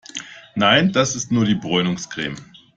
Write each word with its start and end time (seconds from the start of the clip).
Nein, 0.55 0.91
das 0.93 1.15
ist 1.15 1.31
nur 1.31 1.45
die 1.45 1.53
Bräunungscreme. 1.53 2.35